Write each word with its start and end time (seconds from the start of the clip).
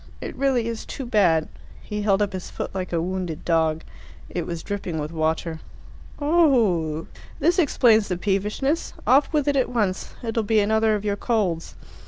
It 0.19 0.35
really 0.35 0.67
is 0.67 0.83
too 0.83 1.05
bad." 1.05 1.47
He 1.83 2.01
held 2.01 2.23
up 2.23 2.33
his 2.33 2.49
foot 2.49 2.73
like 2.73 2.91
a 2.91 2.99
wounded 3.03 3.45
dog. 3.45 3.83
It 4.31 4.47
was 4.47 4.63
dripping 4.63 4.97
with 4.97 5.11
water. 5.11 5.59
"Oho! 6.19 7.05
This 7.39 7.59
explains 7.59 8.07
the 8.07 8.17
peevishness. 8.17 8.93
Off 9.05 9.31
with 9.31 9.47
it 9.47 9.55
at 9.55 9.69
once. 9.69 10.15
It'll 10.23 10.41
be 10.41 10.59
another 10.59 10.95
of 10.95 11.05
your 11.05 11.17
colds." 11.17 11.75